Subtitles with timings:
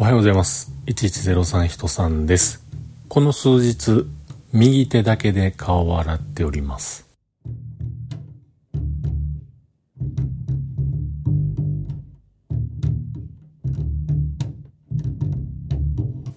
[0.00, 0.70] おはようございます。
[0.86, 2.64] 1103人さんです。
[3.08, 4.06] この数日、
[4.52, 7.04] 右手だけで顔を洗っております。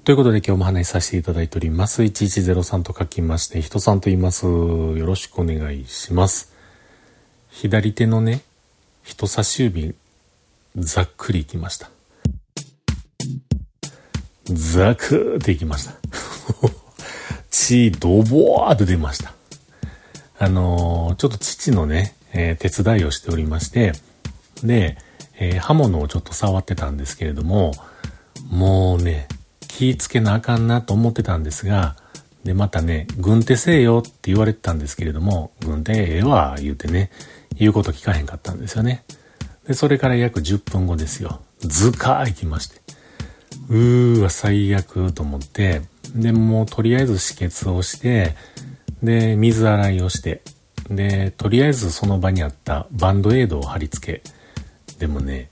[0.05, 2.01] ということで今日も話しさせていただいております。
[2.01, 4.47] 1103と書きまして、人さんと言います。
[4.47, 6.51] よろしくお願いします。
[7.51, 8.41] 左手のね、
[9.03, 9.93] 人差し指、
[10.75, 11.91] ざっくりいきました。
[14.53, 15.93] ザクーっていきました。
[17.49, 19.33] 血ドボーっと出ました。
[20.39, 23.93] あのー、ちょっと父のね、えー、手伝いをしておりまして、
[24.63, 24.97] で、
[25.39, 27.73] えー、刃物をちょっと触ってたんですけれども、
[28.49, 29.27] もうね、
[29.67, 31.95] 気ぃつけなあかんなと思ってたんですが、
[32.43, 37.11] で、またね、軍手せえよって言われてたんですけれども、軍手ええわ、言うてね、
[37.55, 39.03] 言うこと聞かへんかったんですよね。
[39.67, 41.41] で、それから約10分後ですよ。
[41.59, 42.80] ズカー行きまして。
[43.71, 45.81] うーわ、最悪と思って、
[46.13, 48.35] で、もうとりあえず止血をして、
[49.01, 50.41] で、水洗いをして、
[50.89, 54.21] で、とりあえずその場にあったバンドエイドを貼り付け。
[54.99, 55.47] でもね、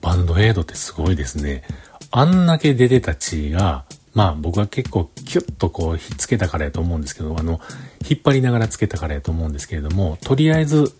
[0.00, 1.62] バンドエイドってすごいですね。
[2.10, 7.60] あんだけ出てた血が、まあ僕は結構キュッとこうひっつけたからやと思うんですけど、あの、
[8.08, 10.90] 引っ張りながらつけたからやと思うんですけれども、とりあえず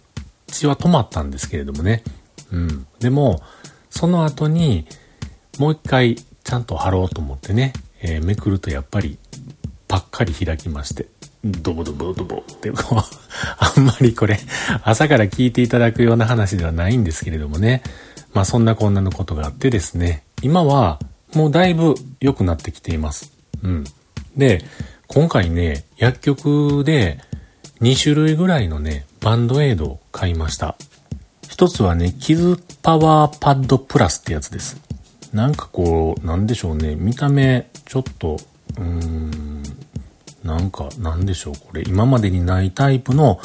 [0.48, 2.04] 血は止まったんですけれどもね。
[2.52, 2.86] うん。
[3.00, 3.40] でも、
[3.88, 4.86] その後に、
[5.58, 6.16] もう一回
[6.48, 9.18] ちゃんと貼ろうと思ってね、えー、めくるとやっぱり
[9.86, 11.06] パッカリ開きまして、
[11.44, 13.02] ドボドボドボってこう
[13.58, 14.40] あんまりこれ
[14.82, 17.82] 朝から聞いていただくような話ではないんですけれどもね、
[18.32, 20.98] まあそんなこんなのことがあってですね、今は
[21.34, 23.30] もうだいぶ良くなってきています。
[23.62, 23.84] うん。
[24.34, 24.64] で、
[25.06, 27.18] 今回ね、薬局で
[27.82, 30.76] 2種類ぐらいのね、バンドエイドを買いました。
[31.46, 34.88] 一つはね、傷パワーパッドプラスってやつです。
[35.32, 36.94] なんかこう、なんでしょうね。
[36.94, 38.38] 見た目、ちょっと、
[38.76, 39.62] うーん、
[40.42, 41.54] なんか、なんでしょう。
[41.54, 43.40] これ、今までにないタイプの、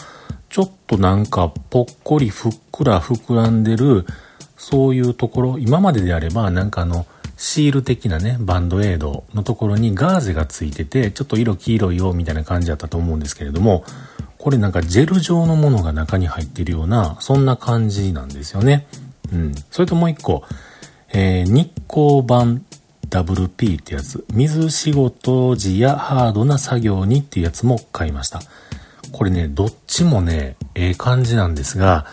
[0.50, 4.06] ちょっとなんか、ぽっこりふっくら膨らんでる、
[4.58, 7.06] そういうところ、今までであれば、なんかあの、
[7.36, 13.84] シール的なね、バンドエイドのところにガーゼがついてて、ちょっと色黄色いよ、みたいな感じだったと思うんですけれども、
[14.38, 18.88] これなんかジェル状のものが中に入ってるような、そんな感じなんですよね。
[19.34, 19.56] うん。
[19.72, 20.44] それともう一個、
[21.14, 22.62] えー、日光板
[23.10, 28.42] WP ってやつ、水仕事時やハードな作業にっていうやつも買いました。
[29.12, 32.08] これね、どっちもね、ええ感じなんですが、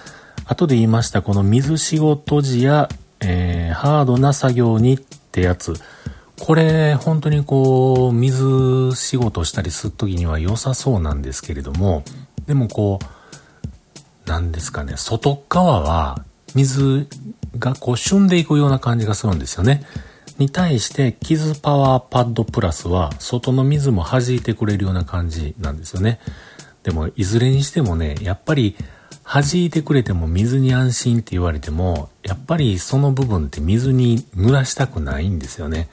[0.44, 2.88] 後で言いましたこの水仕事時や、
[3.20, 5.74] えー、ハードな作業にってやつ、
[6.38, 12.04] これ本当にこう、水仕事したりするときには良さそうなんですけれども、
[12.46, 12.98] でもこ
[14.26, 16.22] う、なんですかね、外側は
[16.54, 17.08] 水
[17.58, 19.82] がこう旬でいくような感じがするんですよね。
[20.38, 26.18] に対して、キズパワーパッドプラスは、外の水も弾いてくれるような感じなんですよね。
[26.82, 28.74] でも、いずれにしてもね、やっぱり、
[29.22, 35.88] 弾いてくれても水に安心って言われても、やっぱりその部分って水に濡らしたくないんですよね。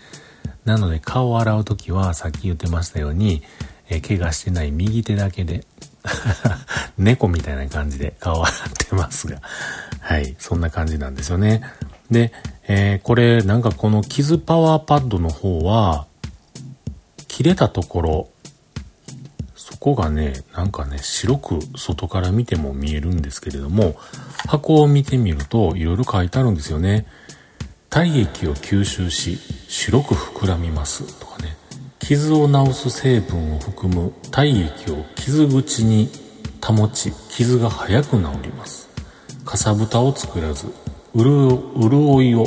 [0.66, 3.44] なので、顔を洗うときは、さっき言ってましたように、
[3.90, 5.66] え怪我してない右手だけで
[6.98, 9.42] 猫みたいな感じで顔洗ってますが、
[10.00, 11.62] はい、そんな感じなんですよね。
[12.10, 12.32] で、
[12.68, 16.06] えー、これなんかこの傷パワーパッドの方は、
[17.28, 18.30] 切れたところ、
[19.56, 23.96] そこがね、なんかね、白く外から見ても見えるんですけれども、
[24.48, 27.06] 箱を見てみると色々書いてあるんですよね。
[27.90, 31.04] 体液を吸収し、白く膨らみます。
[32.08, 36.08] 傷を治す成分を含む体液を傷口に
[36.66, 38.88] 保ち、傷が早く治ります。
[39.44, 40.68] かさぶたを作らず、
[41.14, 42.46] 潤いを、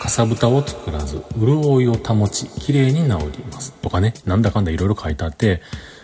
[0.00, 3.74] かさぶたを作らず、潤いを保ち、綺麗に治ります。
[3.82, 5.60] とかね、なんだかんだいろいろ書いてあって、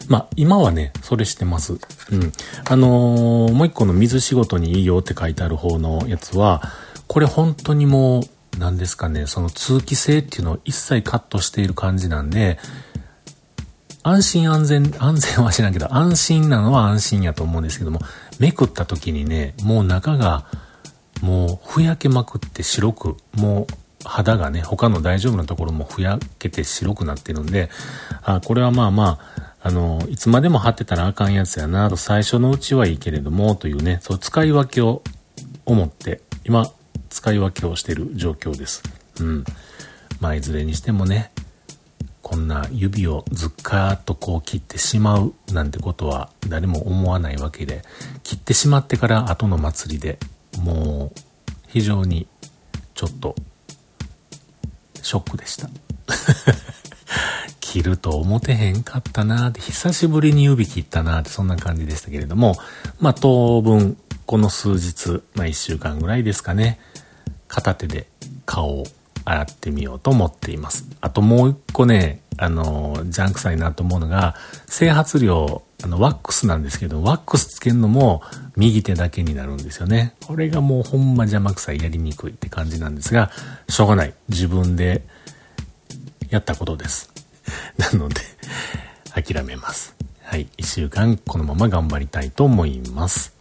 [0.06, 1.78] まあ、今はね、それしてます。
[2.12, 2.32] うん。
[2.68, 6.62] あのー、もう一個の水仕事にいいよって書いてある方のやつは、
[7.06, 8.22] これ本当にもう、
[8.58, 12.58] 何ですかね、その通気性っていうのを一切カットしている感じなんで、
[14.02, 18.00] 安心安全、 安全は知らんけど、安心なのは安心やと思うんですけども、
[18.38, 20.44] めくった時にね、もう中が、
[21.20, 23.74] もうふやけまくって白く、もう
[24.04, 27.70] 肌がね、他の大丈夫なところもふやけて白くなってるんで、
[28.22, 35.02] あ、これはまあまあ、あの、いつまでも貼ってたらあかんやつやなと、最初のうちはいいけれども、というね、そう使い分けを
[35.66, 36.70] 思って、今、
[37.10, 38.82] 使い分けをしてる状況です。
[39.20, 39.44] うん。
[40.20, 41.30] まあ、いずれにしてもね、
[42.22, 47.82] こんな指をずっかーっとこう切ってしまうなんてことは誰も思わないわけで、
[48.22, 50.18] 切ってしまってから後の祭りで
[50.60, 51.20] もう
[51.68, 52.26] 非常に
[52.94, 53.34] ちょっと
[55.00, 55.70] ショックでした。
[57.60, 62.56] 切ると思てへんかったなーって、久しぶりに指切ったなーって、そんな感じでしたけれども、
[62.98, 63.96] まあ当分、
[64.28, 66.78] この数日、まあ一週間ぐらいですかね、
[67.48, 68.06] 片手で
[68.44, 68.84] 顔を
[69.24, 70.84] 洗ってみようと思っています。
[71.00, 74.34] あともう一個ね、あの、ジャンクさいなと思うのが、
[74.66, 78.20] 整髪量、あの、ワックスなんですけど、ワックスつけるのも
[78.54, 80.14] 右手だけになるんですよね。
[80.26, 83.30] これがもうほんま邪魔くさいやりにくいって感じなんですが、
[83.70, 84.12] しょうがない。
[84.28, 85.06] 自分で
[86.28, 87.10] やったことです。
[87.78, 88.20] なので、
[89.14, 89.96] 諦めます。
[90.22, 90.48] はい。
[90.58, 93.37] 一週間このまま頑張りたいと思います。